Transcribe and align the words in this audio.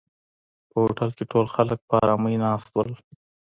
په 0.69 0.75
هوټل 0.83 1.09
کې 1.17 1.23
ټول 1.31 1.45
خلک 1.55 1.79
په 1.87 1.93
آرامۍ 2.03 2.35
ناست 2.43 2.67
وو. 2.73 2.83